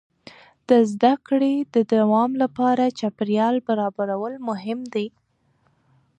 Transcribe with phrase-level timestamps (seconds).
[0.69, 5.07] د زده کړې د دوام لپاره چاپېریال برابرول مهم دي.